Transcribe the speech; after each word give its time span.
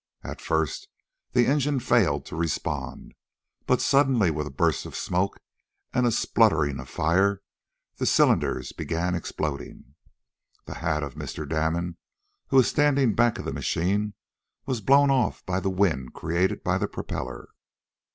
At 0.23 0.41
first 0.41 0.87
the 1.33 1.45
engine 1.45 1.79
failed 1.79 2.25
to 2.25 2.35
respond, 2.35 3.13
but 3.67 3.81
suddenly 3.83 4.31
with 4.31 4.47
a 4.47 4.49
burst 4.49 4.87
of 4.87 4.95
smoke, 4.95 5.39
and 5.93 6.07
a 6.07 6.11
spluttering 6.11 6.79
of 6.79 6.89
fire 6.89 7.43
the 7.97 8.07
cylinders 8.07 8.71
began 8.71 9.13
exploding. 9.13 9.93
The 10.65 10.73
hat 10.79 11.03
of 11.03 11.13
Mr. 11.13 11.47
Damon, 11.47 11.97
who 12.47 12.55
was 12.57 12.67
standing 12.67 13.13
back 13.13 13.37
of 13.37 13.45
the 13.45 13.53
machine, 13.53 14.15
was 14.65 14.81
blown 14.81 15.11
off 15.11 15.45
by 15.45 15.59
the 15.59 15.69
wind 15.69 16.15
created 16.15 16.63
by 16.63 16.79
the 16.79 16.87
propeller. 16.87 17.49